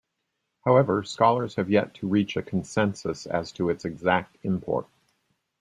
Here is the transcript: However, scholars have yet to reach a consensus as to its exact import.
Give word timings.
However, 0.65 1.03
scholars 1.03 1.53
have 1.57 1.69
yet 1.69 1.93
to 1.97 2.07
reach 2.07 2.35
a 2.35 2.41
consensus 2.41 3.27
as 3.27 3.51
to 3.51 3.69
its 3.69 3.85
exact 3.85 4.35
import. 4.41 4.87